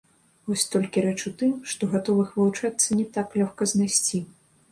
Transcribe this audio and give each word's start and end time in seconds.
Вось 0.51 0.63
толькі 0.75 1.03
рэч 1.05 1.17
у 1.31 1.31
тым, 1.41 1.51
што 1.73 1.89
гатовых 1.91 2.33
вылучацца 2.37 2.99
не 3.01 3.05
так 3.17 3.39
лёгка 3.43 3.71
знайсці. 3.73 4.25